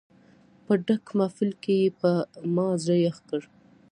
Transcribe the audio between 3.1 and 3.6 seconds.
کړ.